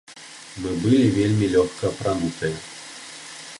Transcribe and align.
Мы 0.63 0.71
былі 0.85 1.01
вельмі 1.17 1.51
лёгка 1.57 1.83
апранутыя. 1.91 2.57